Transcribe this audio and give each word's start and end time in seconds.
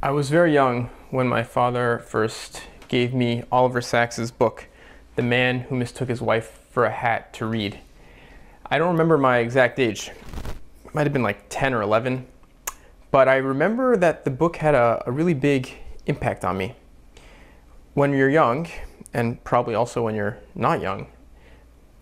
I 0.00 0.12
was 0.12 0.30
very 0.30 0.54
young 0.54 0.90
when 1.10 1.26
my 1.26 1.42
father 1.42 1.98
first 2.06 2.62
gave 2.86 3.12
me 3.12 3.42
Oliver 3.50 3.80
Sacks's 3.80 4.30
book, 4.30 4.68
The 5.16 5.22
Man 5.22 5.62
Who 5.62 5.74
Mistook 5.74 6.08
His 6.08 6.22
Wife 6.22 6.60
for 6.70 6.84
a 6.84 6.90
Hat, 6.90 7.32
to 7.34 7.46
read. 7.46 7.80
I 8.66 8.78
don't 8.78 8.92
remember 8.92 9.18
my 9.18 9.38
exact 9.38 9.80
age. 9.80 10.12
It 10.84 10.94
might 10.94 11.02
have 11.02 11.12
been 11.12 11.24
like 11.24 11.46
10 11.48 11.74
or 11.74 11.82
11. 11.82 12.28
But 13.10 13.26
I 13.26 13.38
remember 13.38 13.96
that 13.96 14.24
the 14.24 14.30
book 14.30 14.58
had 14.58 14.76
a, 14.76 15.02
a 15.04 15.10
really 15.10 15.34
big 15.34 15.72
impact 16.06 16.44
on 16.44 16.56
me. 16.56 16.76
When 17.94 18.12
you're 18.12 18.30
young, 18.30 18.68
and 19.12 19.42
probably 19.42 19.74
also 19.74 20.04
when 20.04 20.14
you're 20.14 20.38
not 20.54 20.80
young, 20.80 21.08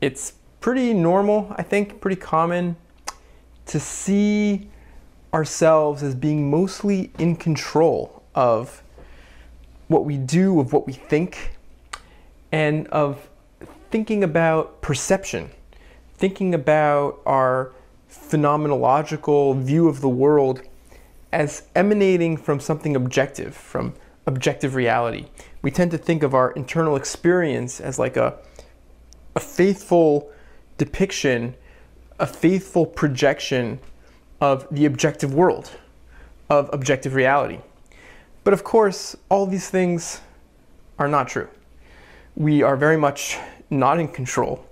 it's 0.02 0.34
pretty 0.60 0.92
normal, 0.92 1.54
I 1.56 1.62
think, 1.62 2.02
pretty 2.02 2.20
common 2.20 2.76
to 3.64 3.80
see 3.80 4.68
ourselves 5.32 6.02
as 6.02 6.14
being 6.14 6.50
mostly 6.50 7.10
in 7.18 7.36
control 7.36 8.22
of 8.34 8.82
what 9.88 10.04
we 10.04 10.16
do, 10.16 10.60
of 10.60 10.72
what 10.72 10.86
we 10.86 10.92
think, 10.92 11.56
and 12.52 12.86
of 12.88 13.28
thinking 13.90 14.24
about 14.24 14.80
perception, 14.82 15.50
thinking 16.16 16.54
about 16.54 17.20
our 17.26 17.72
phenomenological 18.10 19.60
view 19.60 19.88
of 19.88 20.00
the 20.00 20.08
world 20.08 20.62
as 21.32 21.64
emanating 21.74 22.36
from 22.36 22.60
something 22.60 22.96
objective, 22.96 23.54
from 23.54 23.94
objective 24.26 24.74
reality. 24.74 25.26
We 25.62 25.70
tend 25.70 25.90
to 25.92 25.98
think 25.98 26.22
of 26.22 26.34
our 26.34 26.52
internal 26.52 26.96
experience 26.96 27.80
as 27.80 27.98
like 27.98 28.16
a, 28.16 28.38
a 29.34 29.40
faithful 29.40 30.30
depiction, 30.78 31.54
a 32.18 32.26
faithful 32.26 32.86
projection 32.86 33.80
of 34.40 34.66
the 34.70 34.84
objective 34.84 35.34
world, 35.34 35.70
of 36.50 36.70
objective 36.72 37.14
reality. 37.14 37.58
But 38.44 38.52
of 38.52 38.64
course, 38.64 39.16
all 39.28 39.46
these 39.46 39.68
things 39.68 40.20
are 40.98 41.08
not 41.08 41.28
true. 41.28 41.48
We 42.36 42.62
are 42.62 42.76
very 42.76 42.96
much 42.96 43.38
not 43.70 43.98
in 43.98 44.08
control 44.08 44.64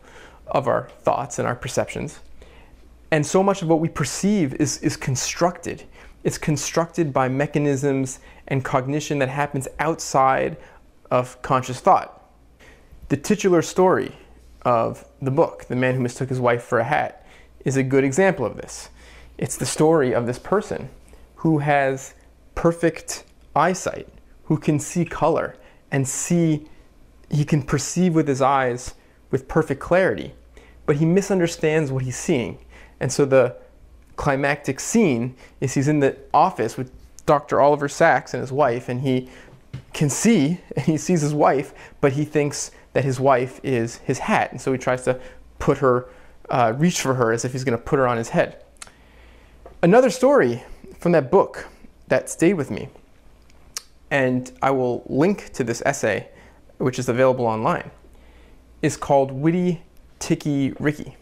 of 0.47 0.69
our 0.69 0.89
thoughts 1.01 1.39
and 1.39 1.49
our 1.49 1.57
perceptions. 1.57 2.21
And 3.11 3.27
so 3.27 3.43
much 3.43 3.63
of 3.63 3.69
what 3.69 3.81
we 3.81 3.89
perceive 3.89 4.55
is, 4.55 4.79
is 4.79 4.97
constructed. 4.97 5.85
It's 6.23 6.39
constructed 6.39 7.13
by 7.13 7.29
mechanisms 7.29 8.21
and 8.49 8.65
cognition 8.65 9.19
that 9.21 9.29
happens 9.29 9.69
outside 9.79 10.57
of 11.11 11.41
conscious 11.43 11.81
thought. 11.81 12.23
The 13.09 13.17
titular 13.17 13.63
story 13.63 14.15
of 14.63 15.05
the 15.21 15.31
book, 15.31 15.67
The 15.67 15.77
Man 15.77 15.95
Who 15.95 16.01
Mistook 16.01 16.29
His 16.29 16.41
Wife 16.41 16.63
for 16.63 16.79
a 16.79 16.85
Hat, 16.85 17.27
is 17.65 17.77
a 17.77 17.83
good 17.83 18.05
example 18.05 18.45
of 18.47 18.57
this. 18.57 18.89
It's 19.39 19.57
the 19.57 19.67
story 19.67 20.15
of 20.15 20.27
this 20.27 20.39
person 20.39 20.89
who 21.37 21.59
has 21.59 22.15
perfect 22.55 23.25
eyesight, 23.55 24.09
who 24.45 24.57
can 24.57 24.79
see 24.79 25.05
color 25.05 25.57
and 25.91 26.07
see, 26.07 26.67
he 27.31 27.45
can 27.45 27.63
perceive 27.63 28.15
with 28.15 28.29
his 28.29 28.41
eyes 28.41 28.95
with 29.31 29.49
perfect 29.49 29.81
clarity, 29.81 30.35
but 30.87 30.97
he 30.97 31.05
misunderstands 31.05 31.91
what 31.91 32.05
he's 32.05 32.17
seeing. 32.17 32.59
And 33.01 33.13
so 33.13 33.25
the 33.25 33.57
climactic 34.17 34.79
scene 34.81 35.35
is 35.61 35.75
he's 35.75 35.89
in 35.89 36.01
the 36.01 36.17
office 36.33 36.77
with 36.77 36.93
Dr. 37.27 37.61
Oliver 37.61 37.89
Sacks 37.89 38.35
and 38.35 38.41
his 38.41 38.53
wife, 38.53 38.89
and 38.89 39.01
he 39.01 39.29
can 39.93 40.11
see, 40.11 40.61
and 40.77 40.85
he 40.87 40.97
sees 40.97 41.21
his 41.21 41.35
wife, 41.35 41.73
but 42.01 42.13
he 42.13 42.25
thinks 42.25 42.71
that 42.93 43.05
his 43.05 43.19
wife 43.19 43.61
is 43.63 43.97
his 43.99 44.21
hat. 44.21 44.53
And 44.53 44.61
so 44.61 44.73
he 44.73 44.79
tries 44.79 45.03
to 45.05 45.21
put 45.59 45.79
her, 45.79 46.07
uh, 46.49 46.75
reach 46.77 47.01
for 47.01 47.15
her 47.15 47.33
as 47.33 47.45
if 47.45 47.53
he's 47.53 47.65
going 47.65 47.77
to 47.77 47.83
put 47.83 47.99
her 47.99 48.07
on 48.07 48.17
his 48.17 48.31
head. 48.31 48.64
Another 49.85 50.09
story 50.09 50.63
from 50.99 51.13
that 51.13 51.31
book 51.31 51.69
that 52.09 52.31
stayed 52.31 52.55
with 52.55 52.71
me, 52.71 52.89
and 54.11 54.51
I 54.63 54.71
will 54.71 55.05
link 55.11 55.53
to 55.53 55.63
this 55.63 55.83
essay, 55.85 56.29
which 56.79 56.99
is 56.99 57.11
available 57.11 57.45
online, 57.45 57.91
is 58.81 58.97
called 58.97 59.31
Witty 59.31 59.83
Ticky 60.21 60.73
Ricky. 60.79 61.19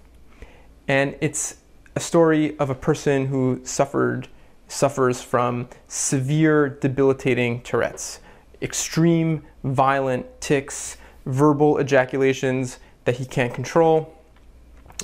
And 0.87 1.17
it's 1.21 1.57
a 1.97 1.99
story 1.99 2.57
of 2.61 2.71
a 2.71 2.75
person 2.77 3.27
who 3.27 3.61
suffered 3.65 4.29
suffers 4.69 5.21
from 5.21 5.69
severe 5.89 6.69
debilitating 6.69 7.63
Tourette's, 7.63 8.21
extreme 8.63 9.43
violent 9.65 10.41
tics, 10.41 10.99
verbal 11.27 11.79
ejaculations 11.79 12.79
that 13.07 13.17
he 13.17 13.25
can't 13.25 13.53
control. 13.53 14.17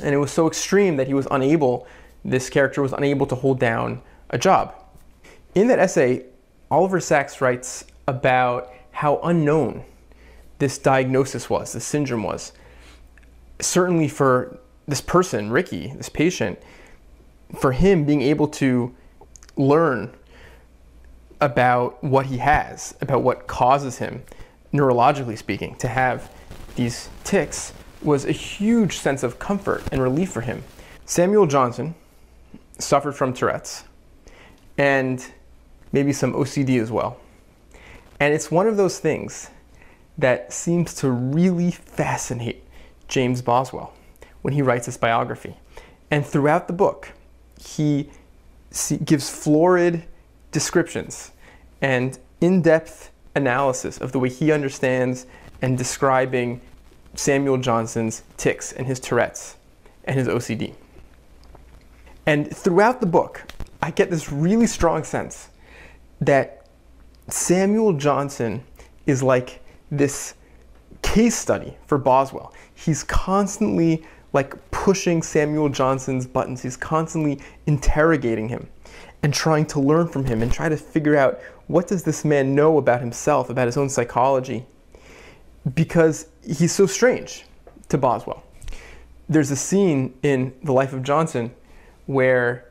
And 0.00 0.14
it 0.14 0.18
was 0.18 0.30
so 0.30 0.46
extreme 0.46 0.94
that 0.94 1.08
he 1.08 1.14
was 1.14 1.26
unable 1.32 1.88
this 2.24 2.50
character 2.50 2.82
was 2.82 2.92
unable 2.92 3.26
to 3.26 3.34
hold 3.34 3.58
down 3.58 4.02
a 4.30 4.38
job. 4.38 4.74
In 5.54 5.68
that 5.68 5.78
essay, 5.78 6.24
Oliver 6.70 7.00
Sacks 7.00 7.40
writes 7.40 7.84
about 8.06 8.72
how 8.90 9.20
unknown 9.22 9.84
this 10.58 10.78
diagnosis 10.78 11.48
was, 11.48 11.72
this 11.72 11.84
syndrome 11.84 12.22
was. 12.22 12.52
Certainly 13.60 14.08
for 14.08 14.58
this 14.86 15.00
person, 15.00 15.50
Ricky, 15.50 15.92
this 15.96 16.08
patient, 16.08 16.58
for 17.58 17.72
him 17.72 18.04
being 18.04 18.22
able 18.22 18.48
to 18.48 18.94
learn 19.56 20.14
about 21.40 22.02
what 22.02 22.26
he 22.26 22.38
has, 22.38 22.94
about 23.00 23.22
what 23.22 23.46
causes 23.46 23.98
him, 23.98 24.22
neurologically 24.72 25.38
speaking, 25.38 25.76
to 25.76 25.88
have 25.88 26.30
these 26.76 27.08
tics 27.24 27.72
was 28.02 28.24
a 28.24 28.32
huge 28.32 28.98
sense 28.98 29.22
of 29.22 29.38
comfort 29.38 29.82
and 29.90 30.02
relief 30.02 30.30
for 30.30 30.40
him. 30.40 30.62
Samuel 31.04 31.46
Johnson, 31.46 31.94
suffered 32.78 33.12
from 33.12 33.32
Tourette's 33.32 33.84
and 34.76 35.24
maybe 35.92 36.12
some 36.12 36.32
OCD 36.32 36.80
as 36.80 36.90
well. 36.90 37.18
And 38.20 38.34
it's 38.34 38.50
one 38.50 38.66
of 38.66 38.76
those 38.76 38.98
things 38.98 39.50
that 40.16 40.52
seems 40.52 40.94
to 40.94 41.10
really 41.10 41.70
fascinate 41.70 42.64
James 43.06 43.42
Boswell 43.42 43.92
when 44.42 44.54
he 44.54 44.62
writes 44.62 44.86
his 44.86 44.96
biography. 44.96 45.56
And 46.10 46.24
throughout 46.24 46.66
the 46.66 46.72
book, 46.72 47.12
he 47.60 48.10
gives 49.04 49.30
florid 49.30 50.04
descriptions 50.52 51.32
and 51.80 52.18
in 52.40 52.62
depth 52.62 53.10
analysis 53.34 53.98
of 53.98 54.12
the 54.12 54.18
way 54.18 54.28
he 54.28 54.52
understands 54.52 55.26
and 55.62 55.76
describing 55.76 56.60
Samuel 57.14 57.58
Johnson's 57.58 58.22
tics 58.36 58.72
and 58.72 58.86
his 58.86 59.00
Tourette's 59.00 59.56
and 60.04 60.16
his 60.16 60.28
OCD. 60.28 60.74
And 62.28 62.54
throughout 62.54 63.00
the 63.00 63.06
book, 63.06 63.42
I 63.80 63.90
get 63.90 64.10
this 64.10 64.30
really 64.30 64.66
strong 64.66 65.02
sense 65.02 65.48
that 66.20 66.66
Samuel 67.28 67.94
Johnson 67.94 68.62
is 69.06 69.22
like 69.22 69.64
this 69.90 70.34
case 71.00 71.34
study 71.34 71.78
for 71.86 71.96
Boswell. 71.96 72.52
He's 72.74 73.02
constantly 73.02 74.04
like 74.34 74.70
pushing 74.70 75.22
Samuel 75.22 75.70
Johnson's 75.70 76.26
buttons. 76.26 76.60
He's 76.62 76.76
constantly 76.76 77.40
interrogating 77.64 78.46
him 78.50 78.68
and 79.22 79.32
trying 79.32 79.64
to 79.64 79.80
learn 79.80 80.06
from 80.06 80.26
him 80.26 80.42
and 80.42 80.52
try 80.52 80.68
to 80.68 80.76
figure 80.76 81.16
out 81.16 81.40
what 81.66 81.86
does 81.86 82.02
this 82.02 82.26
man 82.26 82.54
know 82.54 82.76
about 82.76 83.00
himself, 83.00 83.48
about 83.48 83.64
his 83.64 83.78
own 83.78 83.88
psychology? 83.88 84.66
Because 85.74 86.26
he's 86.46 86.72
so 86.72 86.84
strange 86.84 87.46
to 87.88 87.96
Boswell. 87.96 88.44
There's 89.30 89.50
a 89.50 89.56
scene 89.56 90.12
in 90.22 90.52
The 90.62 90.74
Life 90.74 90.92
of 90.92 91.02
Johnson 91.02 91.54
where 92.08 92.64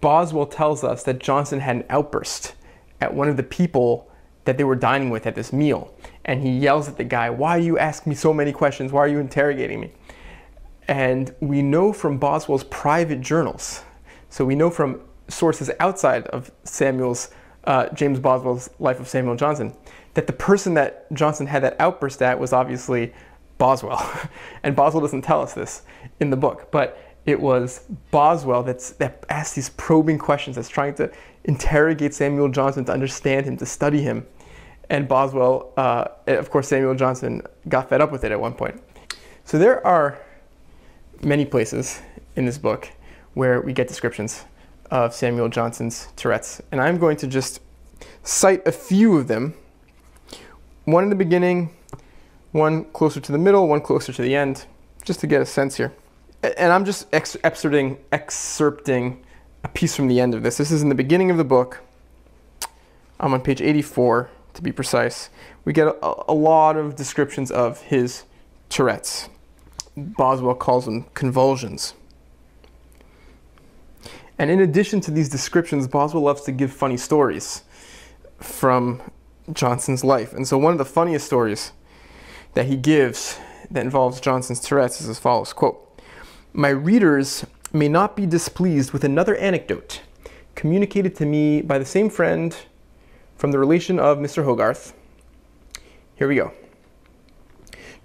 Boswell 0.00 0.46
tells 0.46 0.82
us 0.82 1.04
that 1.04 1.20
Johnson 1.20 1.60
had 1.60 1.76
an 1.76 1.84
outburst 1.88 2.54
at 3.00 3.14
one 3.14 3.28
of 3.28 3.36
the 3.36 3.44
people 3.44 4.10
that 4.46 4.58
they 4.58 4.64
were 4.64 4.74
dining 4.74 5.10
with 5.10 5.26
at 5.28 5.36
this 5.36 5.52
meal. 5.52 5.94
And 6.24 6.42
he 6.42 6.50
yells 6.50 6.88
at 6.88 6.96
the 6.96 7.04
guy, 7.04 7.30
Why 7.30 7.60
do 7.60 7.64
you 7.64 7.78
ask 7.78 8.04
me 8.04 8.16
so 8.16 8.34
many 8.34 8.52
questions? 8.52 8.90
Why 8.90 9.02
are 9.02 9.08
you 9.08 9.20
interrogating 9.20 9.80
me? 9.80 9.92
And 10.88 11.32
we 11.38 11.62
know 11.62 11.92
from 11.92 12.18
Boswell's 12.18 12.64
private 12.64 13.20
journals, 13.20 13.84
so 14.28 14.44
we 14.44 14.56
know 14.56 14.68
from 14.68 15.00
sources 15.28 15.70
outside 15.78 16.26
of 16.28 16.50
Samuel's, 16.64 17.30
uh, 17.64 17.88
James 17.90 18.18
Boswell's 18.18 18.70
Life 18.80 18.98
of 18.98 19.06
Samuel 19.06 19.36
Johnson, 19.36 19.72
that 20.14 20.26
the 20.26 20.32
person 20.32 20.74
that 20.74 21.12
Johnson 21.12 21.46
had 21.46 21.62
that 21.62 21.76
outburst 21.78 22.22
at 22.22 22.40
was 22.40 22.52
obviously 22.52 23.12
Boswell. 23.56 24.04
and 24.64 24.74
Boswell 24.74 25.00
doesn't 25.00 25.22
tell 25.22 25.42
us 25.42 25.54
this 25.54 25.82
in 26.18 26.30
the 26.30 26.36
book, 26.36 26.72
but 26.72 26.98
it 27.26 27.40
was 27.40 27.84
Boswell 28.12 28.62
that's, 28.62 28.90
that 28.92 29.26
asked 29.28 29.56
these 29.56 29.68
probing 29.70 30.18
questions, 30.18 30.56
that's 30.56 30.68
trying 30.68 30.94
to 30.94 31.10
interrogate 31.44 32.14
Samuel 32.14 32.48
Johnson 32.48 32.84
to 32.84 32.92
understand 32.92 33.46
him, 33.46 33.56
to 33.56 33.66
study 33.66 34.00
him. 34.00 34.26
And 34.88 35.08
Boswell, 35.08 35.72
uh, 35.76 36.06
of 36.28 36.50
course, 36.50 36.68
Samuel 36.68 36.94
Johnson 36.94 37.42
got 37.68 37.88
fed 37.88 38.00
up 38.00 38.12
with 38.12 38.22
it 38.22 38.30
at 38.30 38.40
one 38.40 38.54
point. 38.54 38.80
So 39.44 39.58
there 39.58 39.84
are 39.84 40.20
many 41.22 41.44
places 41.44 42.00
in 42.36 42.44
this 42.44 42.58
book 42.58 42.88
where 43.34 43.60
we 43.60 43.72
get 43.72 43.88
descriptions 43.88 44.44
of 44.92 45.12
Samuel 45.12 45.48
Johnson's 45.48 46.08
Tourette's. 46.14 46.62
And 46.70 46.80
I'm 46.80 46.96
going 46.98 47.16
to 47.18 47.26
just 47.26 47.60
cite 48.22 48.64
a 48.66 48.72
few 48.72 49.16
of 49.16 49.26
them. 49.26 49.54
One 50.84 51.02
in 51.02 51.10
the 51.10 51.16
beginning, 51.16 51.74
one 52.52 52.84
closer 52.92 53.18
to 53.18 53.32
the 53.32 53.38
middle, 53.38 53.66
one 53.66 53.80
closer 53.80 54.12
to 54.12 54.22
the 54.22 54.36
end, 54.36 54.66
just 55.04 55.18
to 55.20 55.26
get 55.26 55.42
a 55.42 55.46
sense 55.46 55.76
here 55.76 55.92
and 56.56 56.72
I'm 56.72 56.84
just 56.84 57.06
ex- 57.12 57.36
excerpting, 57.44 57.98
excerpting 58.12 59.18
a 59.64 59.68
piece 59.68 59.96
from 59.96 60.08
the 60.08 60.20
end 60.20 60.34
of 60.34 60.42
this. 60.42 60.56
This 60.56 60.70
is 60.70 60.82
in 60.82 60.88
the 60.88 60.94
beginning 60.94 61.30
of 61.30 61.36
the 61.36 61.44
book, 61.44 61.82
I'm 63.18 63.32
on 63.32 63.40
page 63.40 63.60
84 63.60 64.30
to 64.54 64.62
be 64.62 64.72
precise. 64.72 65.30
We 65.64 65.72
get 65.72 65.88
a, 65.88 66.30
a 66.30 66.34
lot 66.34 66.76
of 66.76 66.96
descriptions 66.96 67.50
of 67.50 67.80
his 67.82 68.24
Tourette's. 68.68 69.28
Boswell 69.96 70.54
calls 70.54 70.84
them 70.84 71.06
convulsions. 71.14 71.94
And 74.38 74.50
in 74.50 74.60
addition 74.60 75.00
to 75.02 75.10
these 75.10 75.28
descriptions, 75.28 75.88
Boswell 75.88 76.22
loves 76.22 76.42
to 76.42 76.52
give 76.52 76.72
funny 76.72 76.98
stories 76.98 77.62
from 78.38 79.00
Johnson's 79.52 80.04
life. 80.04 80.34
And 80.34 80.46
so 80.46 80.58
one 80.58 80.72
of 80.72 80.78
the 80.78 80.84
funniest 80.84 81.26
stories 81.26 81.72
that 82.54 82.66
he 82.66 82.76
gives 82.76 83.38
that 83.70 83.84
involves 83.84 84.20
Johnson's 84.20 84.60
Tourette's 84.60 85.00
is 85.00 85.08
as 85.08 85.18
follows 85.18 85.52
quote, 85.52 85.85
My 86.52 86.68
readers 86.68 87.44
may 87.72 87.88
not 87.88 88.16
be 88.16 88.26
displeased 88.26 88.92
with 88.92 89.04
another 89.04 89.36
anecdote 89.36 90.00
communicated 90.54 91.14
to 91.16 91.26
me 91.26 91.60
by 91.60 91.78
the 91.78 91.84
same 91.84 92.08
friend 92.08 92.56
from 93.36 93.52
the 93.52 93.58
relation 93.58 94.00
of 94.00 94.18
Mr. 94.18 94.44
Hogarth. 94.44 94.94
Here 96.16 96.26
we 96.26 96.36
go. 96.36 96.52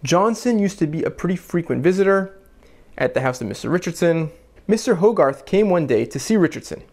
Johnson 0.03 0.59
used 0.59 0.79
to 0.79 0.87
be 0.87 1.03
a 1.03 1.09
pretty 1.09 1.37
frequent 1.37 1.81
visitor 1.81 2.37
at 2.97 3.13
the 3.13 3.21
house 3.21 3.39
of 3.41 3.47
Mr. 3.47 3.71
Richardson. 3.71 4.31
Mr. 4.67 4.97
Hogarth 4.97 5.45
came 5.45 5.69
one 5.69 5.87
day 5.87 6.05
to 6.05 6.19
see 6.19 6.35
Richardson, 6.35 6.83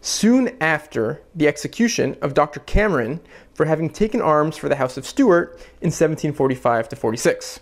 soon 0.00 0.56
after 0.60 1.22
the 1.34 1.48
execution 1.48 2.16
of 2.22 2.34
Dr. 2.34 2.60
Cameron 2.60 3.20
for 3.54 3.66
having 3.66 3.90
taken 3.90 4.20
arms 4.20 4.56
for 4.56 4.68
the 4.68 4.76
House 4.76 4.96
of 4.96 5.06
Stuart 5.06 5.56
in 5.80 5.88
1745 5.88 6.88
to 6.90 6.96
46. 6.96 7.60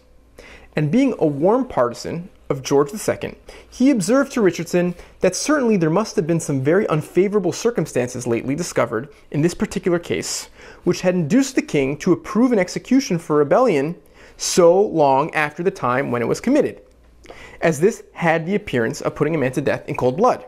And 0.74 0.90
being 0.90 1.14
a 1.18 1.26
warm 1.26 1.66
partisan 1.66 2.28
of 2.48 2.62
George 2.62 2.92
II, 2.92 3.34
he 3.68 3.90
observed 3.90 4.32
to 4.32 4.40
Richardson 4.40 4.94
that 5.20 5.34
certainly 5.34 5.76
there 5.76 5.90
must 5.90 6.16
have 6.16 6.26
been 6.26 6.40
some 6.40 6.62
very 6.62 6.86
unfavorable 6.88 7.52
circumstances 7.52 8.26
lately 8.26 8.54
discovered 8.54 9.08
in 9.30 9.42
this 9.42 9.54
particular 9.54 9.98
case, 9.98 10.48
which 10.84 11.00
had 11.00 11.14
induced 11.14 11.56
the 11.56 11.62
king 11.62 11.96
to 11.98 12.12
approve 12.12 12.52
an 12.52 12.58
execution 12.58 13.18
for 13.18 13.36
rebellion 13.36 13.96
so 14.36 14.80
long 14.80 15.34
after 15.34 15.62
the 15.62 15.70
time 15.70 16.10
when 16.10 16.22
it 16.22 16.28
was 16.28 16.40
committed, 16.40 16.82
as 17.60 17.80
this 17.80 18.04
had 18.12 18.46
the 18.46 18.54
appearance 18.54 19.00
of 19.00 19.14
putting 19.14 19.34
a 19.34 19.38
man 19.38 19.52
to 19.52 19.60
death 19.60 19.88
in 19.88 19.96
cold 19.96 20.16
blood, 20.16 20.44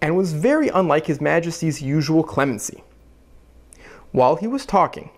and 0.00 0.16
was 0.16 0.32
very 0.32 0.68
unlike 0.68 1.06
his 1.06 1.20
majesty's 1.20 1.82
usual 1.82 2.22
clemency. 2.22 2.82
While 4.12 4.36
he 4.36 4.46
was 4.46 4.66
talking, 4.66 5.10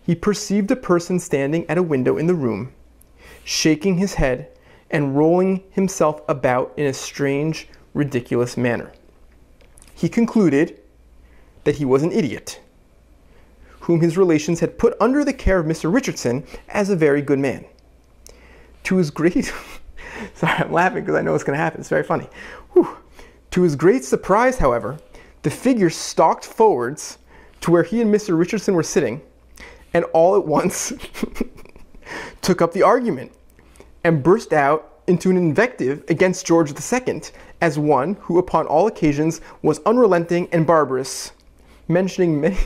he 0.00 0.14
perceived 0.14 0.70
a 0.70 0.76
person 0.76 1.18
standing 1.20 1.68
at 1.68 1.78
a 1.78 1.82
window 1.82 2.16
in 2.16 2.26
the 2.26 2.34
room, 2.34 2.72
shaking 3.44 3.98
his 3.98 4.14
head 4.14 4.48
and 4.92 5.16
rolling 5.16 5.62
himself 5.70 6.20
about 6.28 6.72
in 6.76 6.86
a 6.86 6.92
strange, 6.92 7.68
ridiculous 7.94 8.56
manner. 8.56 8.92
He 9.94 10.08
concluded 10.08 10.78
that 11.64 11.76
he 11.76 11.84
was 11.84 12.02
an 12.02 12.12
idiot, 12.12 12.60
whom 13.80 14.00
his 14.00 14.18
relations 14.18 14.60
had 14.60 14.78
put 14.78 14.96
under 15.00 15.24
the 15.24 15.32
care 15.32 15.58
of 15.58 15.66
Mr. 15.66 15.92
Richardson 15.92 16.44
as 16.68 16.90
a 16.90 16.96
very 16.96 17.22
good 17.22 17.38
man. 17.38 17.64
To 18.84 18.96
his 18.96 19.10
great 19.10 19.52
sorry, 20.34 20.58
I'm 20.58 20.72
laughing 20.72 21.02
because 21.02 21.16
I 21.16 21.22
know 21.22 21.32
what's 21.32 21.44
going 21.44 21.56
to 21.56 21.62
happen. 21.62 21.80
It's 21.80 21.88
very 21.88 22.02
funny. 22.02 22.28
Whew. 22.72 22.96
To 23.52 23.62
his 23.62 23.76
great 23.76 24.04
surprise, 24.04 24.58
however, 24.58 24.98
the 25.42 25.50
figure 25.50 25.90
stalked 25.90 26.44
forwards 26.44 27.18
to 27.60 27.70
where 27.70 27.82
he 27.82 28.00
and 28.00 28.12
Mr. 28.12 28.38
Richardson 28.38 28.74
were 28.74 28.82
sitting, 28.82 29.20
and 29.94 30.04
all 30.12 30.36
at 30.36 30.44
once 30.44 30.92
took 32.42 32.62
up 32.62 32.72
the 32.72 32.82
argument 32.82 33.32
and 34.04 34.22
burst 34.22 34.52
out 34.52 34.92
into 35.06 35.30
an 35.30 35.36
invective 35.36 36.04
against 36.08 36.46
George 36.46 36.70
II 36.70 37.22
as 37.60 37.78
one 37.78 38.14
who, 38.14 38.38
upon 38.38 38.66
all 38.66 38.86
occasions, 38.86 39.40
was 39.62 39.80
unrelenting 39.80 40.48
and 40.52 40.66
barbarous, 40.66 41.32
mentioning 41.88 42.40
many, 42.40 42.58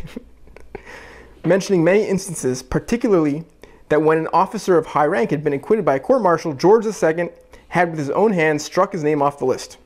mentioning 1.44 1.82
many 1.82 2.06
instances, 2.06 2.62
particularly 2.62 3.44
that 3.88 4.02
when 4.02 4.18
an 4.18 4.28
officer 4.32 4.76
of 4.76 4.86
high 4.86 5.06
rank 5.06 5.30
had 5.30 5.44
been 5.44 5.52
acquitted 5.52 5.84
by 5.84 5.96
a 5.96 6.00
court 6.00 6.22
martial, 6.22 6.52
George 6.52 6.86
II 6.86 7.30
had 7.68 7.90
with 7.90 7.98
his 7.98 8.10
own 8.10 8.32
hand 8.32 8.60
struck 8.60 8.92
his 8.92 9.02
name 9.02 9.22
off 9.22 9.38
the 9.38 9.44
list. 9.44 9.78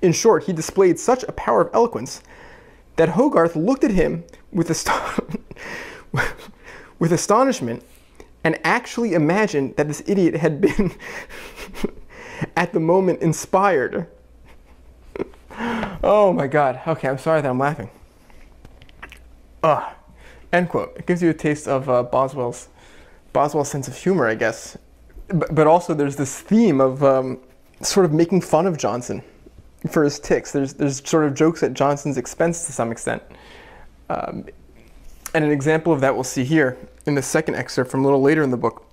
In 0.00 0.12
short, 0.12 0.44
he 0.44 0.52
displayed 0.52 0.98
such 0.98 1.22
a 1.24 1.32
power 1.32 1.62
of 1.62 1.74
eloquence 1.74 2.22
that 2.96 3.10
Hogarth 3.10 3.56
looked 3.56 3.84
at 3.84 3.92
him 3.92 4.24
with, 4.50 4.70
ast- 4.70 4.90
with 6.98 7.12
astonishment 7.12 7.82
and 8.44 8.58
actually 8.64 9.14
imagined 9.14 9.76
that 9.76 9.88
this 9.88 10.02
idiot 10.06 10.36
had 10.36 10.60
been 10.60 10.92
at 12.56 12.72
the 12.72 12.80
moment 12.80 13.20
inspired. 13.22 14.06
oh 16.02 16.32
my 16.32 16.46
god. 16.46 16.80
Okay, 16.86 17.08
I'm 17.08 17.18
sorry 17.18 17.40
that 17.40 17.48
I'm 17.48 17.58
laughing. 17.58 17.90
Ugh. 19.62 19.94
End 20.52 20.68
quote. 20.68 20.94
It 20.96 21.06
gives 21.06 21.22
you 21.22 21.30
a 21.30 21.34
taste 21.34 21.66
of 21.66 21.88
uh, 21.88 22.02
Boswell's 22.02 22.68
Boswell's 23.32 23.70
sense 23.70 23.88
of 23.88 23.96
humor, 23.96 24.26
I 24.26 24.34
guess. 24.34 24.76
But, 25.28 25.54
but 25.54 25.66
also, 25.66 25.94
there's 25.94 26.16
this 26.16 26.38
theme 26.38 26.80
of 26.80 27.02
um, 27.02 27.38
sort 27.80 28.04
of 28.04 28.12
making 28.12 28.42
fun 28.42 28.66
of 28.66 28.76
Johnson 28.76 29.22
for 29.90 30.04
his 30.04 30.18
tics. 30.18 30.52
There's 30.52 30.74
there's 30.74 31.08
sort 31.08 31.24
of 31.24 31.34
jokes 31.34 31.62
at 31.62 31.72
Johnson's 31.72 32.18
expense 32.18 32.66
to 32.66 32.72
some 32.72 32.92
extent. 32.92 33.22
Um, 34.10 34.44
and 35.34 35.44
an 35.44 35.50
example 35.50 35.92
of 35.92 36.00
that 36.00 36.14
we'll 36.14 36.24
see 36.24 36.44
here 36.44 36.76
in 37.06 37.14
the 37.14 37.22
second 37.22 37.54
excerpt 37.54 37.90
from 37.90 38.00
a 38.00 38.04
little 38.04 38.22
later 38.22 38.42
in 38.42 38.50
the 38.50 38.56
book. 38.56 38.84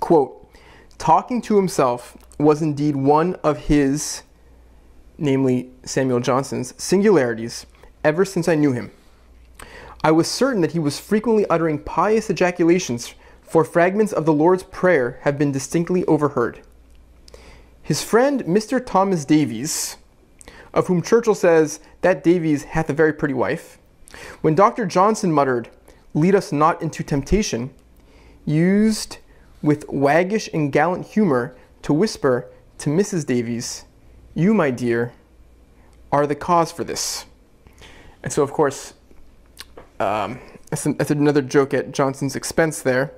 Quote, 0.00 0.48
talking 0.96 1.42
to 1.42 1.56
himself 1.56 2.16
was 2.38 2.62
indeed 2.62 2.96
one 2.96 3.34
of 3.36 3.58
his, 3.66 4.22
namely 5.18 5.70
Samuel 5.84 6.20
Johnson's, 6.20 6.74
singularities 6.82 7.66
ever 8.04 8.24
since 8.24 8.48
I 8.48 8.54
knew 8.54 8.72
him. 8.72 8.90
I 10.02 10.12
was 10.12 10.28
certain 10.28 10.62
that 10.62 10.72
he 10.72 10.78
was 10.78 11.00
frequently 11.00 11.44
uttering 11.50 11.80
pious 11.80 12.30
ejaculations, 12.30 13.14
for 13.42 13.64
fragments 13.64 14.12
of 14.12 14.26
the 14.26 14.32
Lord's 14.32 14.62
Prayer 14.62 15.18
have 15.22 15.38
been 15.38 15.52
distinctly 15.52 16.04
overheard. 16.04 16.60
His 17.82 18.02
friend, 18.02 18.44
Mr. 18.44 18.84
Thomas 18.84 19.24
Davies, 19.24 19.96
of 20.74 20.86
whom 20.86 21.00
Churchill 21.02 21.34
says, 21.34 21.80
That 22.02 22.22
Davies 22.22 22.64
hath 22.64 22.90
a 22.90 22.92
very 22.92 23.12
pretty 23.12 23.32
wife, 23.34 23.78
when 24.40 24.54
Dr. 24.54 24.86
Johnson 24.86 25.32
muttered, 25.32 25.68
Lead 26.14 26.34
us 26.34 26.52
not 26.52 26.80
into 26.80 27.04
temptation, 27.04 27.70
used 28.44 29.18
with 29.62 29.86
waggish 29.88 30.48
and 30.52 30.72
gallant 30.72 31.06
humor 31.06 31.56
to 31.82 31.92
whisper 31.92 32.50
to 32.78 32.90
Mrs. 32.90 33.26
Davies, 33.26 33.84
You, 34.34 34.54
my 34.54 34.70
dear, 34.70 35.12
are 36.10 36.26
the 36.26 36.34
cause 36.34 36.72
for 36.72 36.84
this. 36.84 37.26
And 38.22 38.32
so, 38.32 38.42
of 38.42 38.52
course, 38.52 38.94
um, 40.00 40.40
that's, 40.70 40.86
an, 40.86 40.96
that's, 40.96 41.10
another 41.10 41.42
joke 41.42 41.74
at 41.74 41.92
Johnson's 41.92 42.36
expense 42.36 42.82
there. 42.82 43.12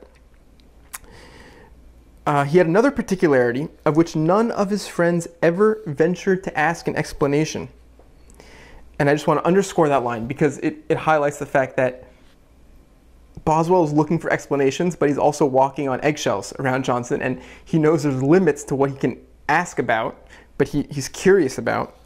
Uh, 2.26 2.44
he 2.44 2.58
had 2.58 2.66
another 2.66 2.90
particularity 2.90 3.68
of 3.84 3.96
which 3.96 4.14
none 4.14 4.50
of 4.50 4.70
his 4.70 4.86
friends 4.86 5.28
ever 5.42 5.80
ventured 5.86 6.44
to 6.44 6.58
ask 6.58 6.86
an 6.86 6.96
explanation. 6.96 7.68
And 9.00 9.08
I 9.08 9.14
just 9.14 9.26
want 9.26 9.40
to 9.40 9.46
underscore 9.46 9.88
that 9.88 10.04
line 10.04 10.26
because 10.26 10.58
it, 10.58 10.84
it 10.90 10.98
highlights 10.98 11.38
the 11.38 11.46
fact 11.46 11.74
that 11.78 12.04
Boswell 13.46 13.82
is 13.82 13.94
looking 13.94 14.18
for 14.18 14.30
explanations, 14.30 14.94
but 14.94 15.08
he's 15.08 15.16
also 15.16 15.46
walking 15.46 15.88
on 15.88 16.02
eggshells 16.02 16.52
around 16.58 16.84
Johnson, 16.84 17.22
and 17.22 17.40
he 17.64 17.78
knows 17.78 18.02
there's 18.02 18.22
limits 18.22 18.62
to 18.64 18.74
what 18.74 18.90
he 18.90 18.96
can 18.96 19.18
ask 19.48 19.78
about, 19.78 20.26
but 20.58 20.68
he, 20.68 20.86
he's 20.90 21.08
curious 21.08 21.56
about. 21.56 21.96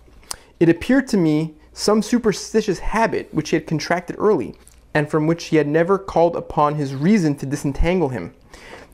It 0.60 0.68
appeared 0.68 1.08
to 1.08 1.16
me 1.16 1.56
some 1.72 2.00
superstitious 2.00 2.78
habit 2.78 3.34
which 3.34 3.50
he 3.50 3.56
had 3.56 3.66
contracted 3.66 4.14
early, 4.16 4.54
and 4.94 5.10
from 5.10 5.26
which 5.26 5.46
he 5.46 5.56
had 5.56 5.66
never 5.66 5.98
called 5.98 6.36
upon 6.36 6.76
his 6.76 6.94
reason 6.94 7.34
to 7.38 7.46
disentangle 7.46 8.10
him. 8.10 8.32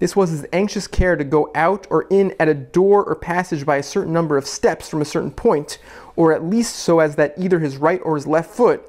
This 0.01 0.17
was 0.17 0.31
his 0.31 0.47
anxious 0.53 0.87
care 0.87 1.15
to 1.15 1.25
go 1.25 1.53
out 1.55 1.87
or 1.91 2.07
in 2.11 2.35
at 2.41 2.49
a 2.49 2.55
door 2.55 3.05
or 3.05 3.15
passage 3.15 3.65
by 3.65 3.77
a 3.77 3.83
certain 3.83 4.15
number 4.15 4.37
of 4.39 4.47
steps 4.47 4.89
from 4.89 5.03
a 5.03 5.05
certain 5.05 5.31
point, 5.31 5.79
or 6.17 6.33
at 6.33 6.43
least 6.43 6.77
so 6.77 7.01
as 7.01 7.17
that 7.17 7.35
either 7.37 7.61
his 7.61 7.77
right 7.77 8.01
or 8.03 8.17
his 8.17 8.27
left 8.27 8.51
foot 8.51 8.83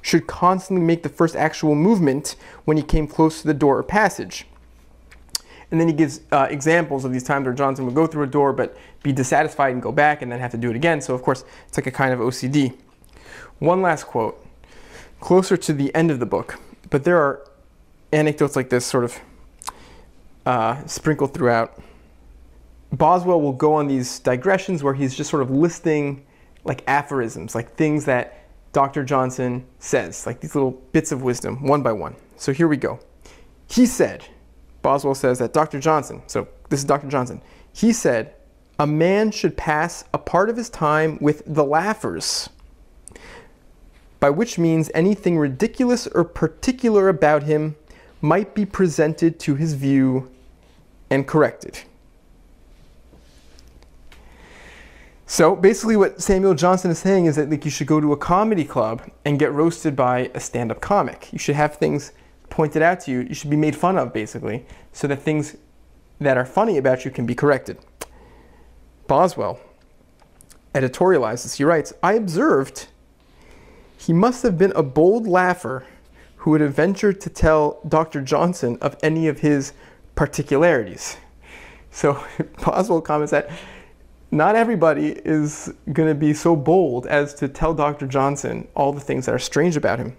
should 0.00 0.26
constantly 0.26 0.84
make 0.84 1.02
the 1.02 1.10
first 1.10 1.36
actual 1.36 1.74
movement 1.74 2.36
when 2.64 2.78
he 2.78 2.82
came 2.82 3.06
close 3.06 3.42
to 3.42 3.46
the 3.46 3.54
door 3.54 3.78
or 3.78 3.82
passage. 3.82 4.46
And 5.70 5.78
then 5.78 5.88
he 5.88 5.94
gives 5.94 6.22
uh, 6.32 6.48
examples 6.50 7.04
of 7.04 7.12
these 7.12 7.22
times 7.22 7.44
where 7.44 7.54
Johnson 7.54 7.84
would 7.84 7.94
go 7.94 8.06
through 8.06 8.24
a 8.24 8.26
door 8.26 8.54
but 8.54 8.76
be 9.02 9.12
dissatisfied 9.12 9.72
and 9.74 9.82
go 9.82 9.92
back 9.92 10.22
and 10.22 10.32
then 10.32 10.40
have 10.40 10.50
to 10.52 10.56
do 10.56 10.70
it 10.70 10.74
again. 10.74 11.02
So, 11.02 11.14
of 11.14 11.22
course, 11.22 11.44
it's 11.68 11.76
like 11.76 11.86
a 11.86 11.92
kind 11.92 12.14
of 12.14 12.18
OCD. 12.18 12.76
One 13.58 13.82
last 13.82 14.04
quote, 14.04 14.42
closer 15.20 15.58
to 15.58 15.72
the 15.74 15.94
end 15.94 16.10
of 16.10 16.18
the 16.18 16.26
book, 16.26 16.58
but 16.88 17.04
there 17.04 17.18
are 17.18 17.46
anecdotes 18.10 18.56
like 18.56 18.70
this 18.70 18.86
sort 18.86 19.04
of 19.04 19.20
uh, 20.46 20.84
sprinkled 20.86 21.34
throughout. 21.34 21.80
Boswell 22.92 23.40
will 23.40 23.52
go 23.52 23.74
on 23.74 23.86
these 23.86 24.18
digressions 24.18 24.82
where 24.82 24.94
he's 24.94 25.14
just 25.14 25.30
sort 25.30 25.42
of 25.42 25.50
listing 25.50 26.26
like 26.64 26.82
aphorisms, 26.86 27.54
like 27.54 27.74
things 27.76 28.04
that 28.04 28.44
Dr. 28.72 29.04
Johnson 29.04 29.64
says, 29.78 30.26
like 30.26 30.40
these 30.40 30.54
little 30.54 30.72
bits 30.92 31.12
of 31.12 31.22
wisdom, 31.22 31.66
one 31.66 31.82
by 31.82 31.92
one. 31.92 32.14
So 32.36 32.52
here 32.52 32.68
we 32.68 32.76
go. 32.76 33.00
He 33.68 33.86
said, 33.86 34.24
Boswell 34.82 35.14
says 35.14 35.38
that 35.38 35.52
Dr. 35.52 35.80
Johnson, 35.80 36.22
so 36.26 36.48
this 36.68 36.80
is 36.80 36.84
Dr. 36.84 37.08
Johnson, 37.08 37.40
he 37.72 37.92
said, 37.92 38.34
a 38.78 38.86
man 38.86 39.30
should 39.30 39.56
pass 39.56 40.04
a 40.14 40.18
part 40.18 40.48
of 40.48 40.56
his 40.56 40.70
time 40.70 41.18
with 41.20 41.42
the 41.46 41.64
laughers, 41.64 42.48
by 44.20 44.30
which 44.30 44.58
means 44.58 44.90
anything 44.94 45.38
ridiculous 45.38 46.06
or 46.06 46.24
particular 46.24 47.08
about 47.08 47.42
him 47.42 47.76
might 48.20 48.54
be 48.54 48.66
presented 48.66 49.38
to 49.40 49.54
his 49.54 49.74
view 49.74 50.30
and 51.08 51.26
corrected. 51.26 51.80
So 55.26 55.54
basically, 55.54 55.96
what 55.96 56.20
Samuel 56.20 56.54
Johnson 56.54 56.90
is 56.90 56.98
saying 56.98 57.26
is 57.26 57.36
that 57.36 57.48
like 57.48 57.64
you 57.64 57.70
should 57.70 57.86
go 57.86 58.00
to 58.00 58.12
a 58.12 58.16
comedy 58.16 58.64
club 58.64 59.08
and 59.24 59.38
get 59.38 59.52
roasted 59.52 59.94
by 59.94 60.30
a 60.34 60.40
stand-up 60.40 60.80
comic. 60.80 61.32
You 61.32 61.38
should 61.38 61.54
have 61.54 61.76
things 61.76 62.12
pointed 62.48 62.82
out 62.82 63.00
to 63.02 63.12
you. 63.12 63.20
You 63.20 63.34
should 63.34 63.48
be 63.50 63.56
made 63.56 63.76
fun 63.76 63.96
of, 63.96 64.12
basically, 64.12 64.66
so 64.92 65.06
that 65.06 65.22
things 65.22 65.56
that 66.18 66.36
are 66.36 66.44
funny 66.44 66.78
about 66.78 67.04
you 67.04 67.12
can 67.12 67.26
be 67.26 67.34
corrected. 67.34 67.78
Boswell 69.06 69.60
editorializes. 70.74 71.56
He 71.56 71.64
writes, 71.64 71.92
"I 72.02 72.14
observed 72.14 72.88
he 73.96 74.12
must 74.12 74.42
have 74.42 74.58
been 74.58 74.72
a 74.74 74.82
bold 74.82 75.26
laugher 75.26 75.84
who 76.40 76.50
would 76.50 76.60
have 76.60 76.74
ventured 76.74 77.20
to 77.22 77.30
tell 77.30 77.80
Dr. 77.86 78.20
Johnson 78.20 78.78
of 78.80 78.96
any 79.02 79.28
of 79.28 79.40
his 79.40 79.72
particularities." 80.14 81.16
So 81.90 82.22
Boswell 82.64 83.00
comments 83.00 83.30
that 83.32 83.50
not 84.30 84.54
everybody 84.54 85.08
is 85.24 85.72
going 85.92 86.08
to 86.08 86.14
be 86.14 86.32
so 86.32 86.54
bold 86.54 87.06
as 87.06 87.34
to 87.34 87.48
tell 87.48 87.74
Dr. 87.74 88.06
Johnson 88.06 88.68
all 88.76 88.92
the 88.92 89.00
things 89.00 89.26
that 89.26 89.34
are 89.34 89.40
strange 89.40 89.76
about 89.76 89.98
him. 89.98 90.16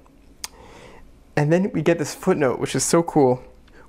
And 1.35 1.51
then 1.51 1.71
we 1.73 1.81
get 1.81 1.97
this 1.97 2.13
footnote, 2.13 2.59
which 2.59 2.75
is 2.75 2.83
so 2.83 3.03
cool. 3.03 3.41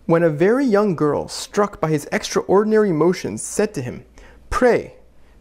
When 0.07 0.23
a 0.23 0.31
very 0.31 0.65
young 0.65 0.95
girl, 0.95 1.27
struck 1.29 1.81
by 1.81 1.89
his 1.89 2.09
extraordinary 2.12 2.93
motions, 2.93 3.43
said 3.43 3.75
to 3.75 3.83
him, 3.83 4.05
Pray, 4.49 4.95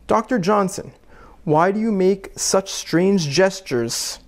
Dr. 0.08 0.40
Johnson, 0.40 0.94
why 1.44 1.72
do 1.72 1.80
you 1.80 1.92
make 1.92 2.32
such 2.36 2.72
strange 2.72 3.28
gestures? 3.28 4.20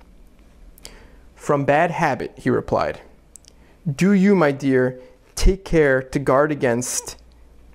From 1.43 1.65
bad 1.65 1.91
habit, 1.91 2.31
he 2.37 2.49
replied. 2.49 3.01
Do 3.97 4.13
you, 4.13 4.33
my 4.33 4.53
dear, 4.53 5.01
take 5.35 5.65
care 5.65 6.01
to 6.01 6.17
guard 6.17 6.53
against 6.53 7.17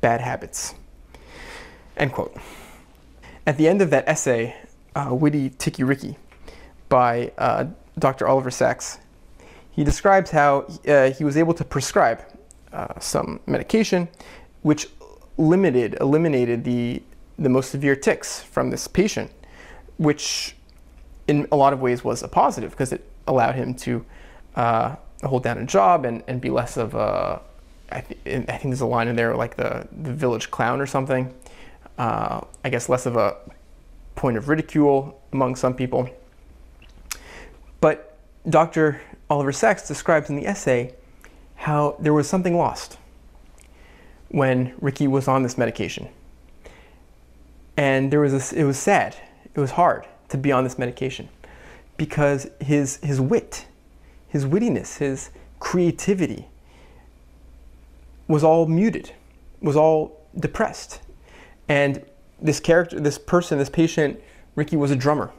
bad 0.00 0.22
habits? 0.22 0.74
End 1.94 2.14
quote. 2.14 2.34
At 3.46 3.58
the 3.58 3.68
end 3.68 3.82
of 3.82 3.90
that 3.90 4.08
essay, 4.08 4.56
uh, 4.96 5.14
Witty 5.14 5.50
Ticky 5.50 5.84
Ricky, 5.84 6.16
by 6.88 7.30
uh, 7.36 7.66
Dr. 7.98 8.26
Oliver 8.26 8.50
Sacks, 8.50 9.00
he 9.70 9.84
describes 9.84 10.30
how 10.30 10.60
uh, 10.88 11.10
he 11.10 11.22
was 11.22 11.36
able 11.36 11.52
to 11.52 11.62
prescribe 11.62 12.22
uh, 12.72 12.98
some 12.98 13.38
medication 13.44 14.08
which 14.62 14.88
limited, 15.36 15.94
eliminated 16.00 16.64
the, 16.64 17.02
the 17.38 17.50
most 17.50 17.70
severe 17.70 17.94
tics 17.94 18.40
from 18.40 18.70
this 18.70 18.88
patient, 18.88 19.30
which 19.98 20.56
in 21.26 21.46
a 21.52 21.56
lot 21.56 21.74
of 21.74 21.82
ways 21.82 22.02
was 22.02 22.22
a 22.22 22.28
positive 22.28 22.70
because 22.70 22.94
it 22.94 23.04
allowed 23.28 23.54
him 23.54 23.74
to 23.74 24.04
uh, 24.56 24.96
hold 25.22 25.44
down 25.44 25.58
a 25.58 25.64
job 25.64 26.04
and, 26.04 26.24
and 26.26 26.40
be 26.40 26.50
less 26.50 26.76
of 26.76 26.94
a, 26.94 27.40
I, 27.92 28.00
th- 28.00 28.20
I 28.26 28.52
think 28.58 28.64
there's 28.64 28.80
a 28.80 28.86
line 28.86 29.06
in 29.06 29.14
there 29.14 29.36
like 29.36 29.56
the, 29.56 29.86
the 29.92 30.12
village 30.12 30.50
clown 30.50 30.80
or 30.80 30.86
something 30.86 31.32
uh, 31.98 32.40
I 32.64 32.70
guess, 32.70 32.88
less 32.88 33.06
of 33.06 33.16
a 33.16 33.36
point 34.14 34.36
of 34.36 34.48
ridicule 34.48 35.20
among 35.32 35.56
some 35.56 35.74
people. 35.74 36.08
But 37.80 38.16
Dr. 38.48 39.00
Oliver 39.28 39.52
Sacks 39.52 39.86
describes 39.86 40.30
in 40.30 40.36
the 40.36 40.46
essay 40.46 40.94
how 41.56 41.96
there 41.98 42.12
was 42.12 42.28
something 42.28 42.56
lost 42.56 42.98
when 44.28 44.74
Ricky 44.80 45.08
was 45.08 45.28
on 45.28 45.42
this 45.42 45.58
medication. 45.58 46.08
And 47.76 48.12
there 48.12 48.20
was 48.20 48.32
this, 48.32 48.52
it 48.52 48.64
was 48.64 48.78
sad, 48.78 49.16
it 49.54 49.60
was 49.60 49.72
hard 49.72 50.06
to 50.28 50.38
be 50.38 50.52
on 50.52 50.64
this 50.64 50.78
medication 50.78 51.28
because 51.98 52.48
his, 52.60 52.96
his 53.02 53.20
wit, 53.20 53.66
his 54.28 54.46
wittiness, 54.46 54.98
his 54.98 55.30
creativity 55.60 56.48
was 58.26 58.42
all 58.42 58.66
muted, 58.66 59.12
was 59.60 59.76
all 59.76 60.26
depressed. 60.38 61.00
And 61.68 62.04
this 62.40 62.60
character, 62.60 62.98
this 63.00 63.18
person, 63.18 63.58
this 63.58 63.68
patient, 63.68 64.20
Ricky 64.54 64.76
was 64.76 64.90
a 64.90 64.96
drummer. 64.96 65.32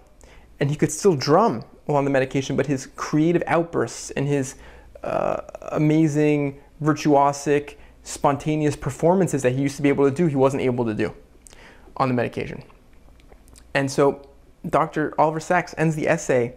And 0.60 0.70
he 0.70 0.76
could 0.76 0.92
still 0.92 1.16
drum 1.16 1.64
while 1.86 1.98
on 1.98 2.04
the 2.04 2.12
medication, 2.12 2.56
but 2.56 2.68
his 2.68 2.88
creative 2.96 3.42
outbursts 3.48 4.12
and 4.12 4.28
his 4.28 4.56
uh, 5.04 5.42
amazing, 5.72 6.60
virtuosic, 6.84 7.76
spontaneous 8.04 8.76
performances 8.76 9.42
that 9.44 9.54
he 9.54 9.62
used 9.62 9.78
to 9.78 9.82
be 9.82 9.90
able 9.90 10.08
to 10.10 10.16
do, 10.16 10.28
he 10.28 10.36
wasn't 10.36 10.62
able 10.62 10.86
to 10.86 10.94
do 10.94 11.14
on 11.98 12.10
the 12.10 12.14
medication. 12.14 12.64
And 13.74 13.90
so 13.90 14.29
Dr. 14.70 15.14
Oliver 15.18 15.40
Sacks 15.40 15.74
ends 15.78 15.96
the 15.96 16.08
essay 16.08 16.54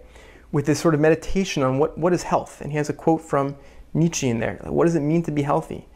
with 0.50 0.66
this 0.66 0.78
sort 0.78 0.94
of 0.94 1.00
meditation 1.00 1.62
on 1.62 1.78
what, 1.78 1.96
what 1.96 2.12
is 2.12 2.24
health. 2.24 2.60
And 2.60 2.70
he 2.70 2.76
has 2.76 2.88
a 2.88 2.92
quote 2.92 3.22
from 3.22 3.56
Nietzsche 3.94 4.28
in 4.28 4.38
there. 4.38 4.58
What 4.64 4.84
does 4.84 4.94
it 4.94 5.00
mean 5.00 5.22
to 5.24 5.30
be 5.30 5.42
healthy? 5.42 5.86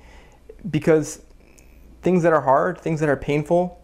Because 0.68 1.22
things 2.02 2.22
that 2.22 2.32
are 2.32 2.40
hard, 2.40 2.80
things 2.80 3.00
that 3.00 3.08
are 3.08 3.16
painful, 3.16 3.80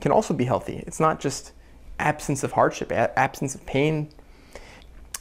can 0.00 0.12
also 0.12 0.34
be 0.34 0.44
healthy. 0.44 0.84
It's 0.86 1.00
not 1.00 1.20
just 1.20 1.52
absence 1.98 2.44
of 2.44 2.52
hardship, 2.52 2.92
absence 2.92 3.54
of 3.54 3.64
pain. 3.66 4.10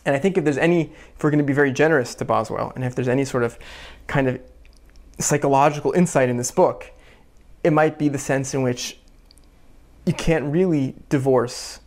And 0.06 0.15
I 0.15 0.20
think 0.20 0.38
if 0.38 0.44
there's 0.44 0.58
any, 0.58 0.92
if 1.15 1.24
we're 1.24 1.32
going 1.32 1.39
to 1.39 1.46
be 1.46 1.54
very 1.54 1.72
generous 1.72 2.13
to 2.15 2.25
Boswell, 2.25 2.74
and 2.75 2.84
if 2.84 2.96
there's 2.96 3.08
any 3.08 3.25
sort 3.25 3.44
of 3.44 3.58
kind 4.08 4.27
of 4.27 4.42
psychological 5.20 5.94
insight 5.94 6.30
in 6.30 6.38
this 6.38 6.51
book, 6.51 6.92
it 7.63 7.72
might 7.72 7.98
be 7.98 8.10
the 8.10 8.18
sense 8.18 8.54
in 8.54 8.62
which 8.62 9.00
you 10.06 10.13
can't 10.13 10.51
really 10.51 10.96
divorce 11.10 11.80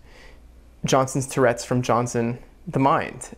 Johnson's 0.84 1.26
Tourette's 1.26 1.64
from 1.64 1.82
Johnson 1.82 2.38
the 2.66 2.78
mind. 2.78 3.30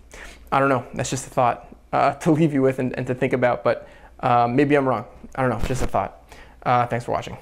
I 0.53 0.59
don't 0.59 0.69
know. 0.69 0.85
That's 0.95 1.11
just 1.11 1.27
a 1.27 1.31
thought 1.31 1.75
uh, 1.93 2.13
to 2.25 2.31
leave 2.31 2.53
you 2.53 2.63
with 2.63 2.79
and, 2.79 2.97
and 2.97 3.07
to 3.07 3.15
think 3.15 3.33
about, 3.33 3.65
but 3.65 3.89
uh, 4.21 4.47
maybe 4.49 4.75
I'm 4.75 4.89
wrong. 4.89 5.05
I 5.35 5.43
don't 5.43 5.51
know. 5.51 5.67
Just 5.67 5.83
a 5.83 5.87
thought. 5.87 6.17
Uh, 6.63 6.87
thanks 6.87 7.05
for 7.05 7.13
watching. 7.13 7.39